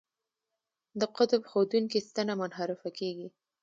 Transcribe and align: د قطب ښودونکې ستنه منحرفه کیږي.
د 0.99 1.01
قطب 1.15 1.41
ښودونکې 1.49 1.99
ستنه 2.07 2.33
منحرفه 2.41 2.89
کیږي. 2.99 3.27